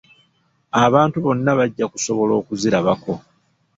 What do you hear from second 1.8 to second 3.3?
kusobola okuzirabako.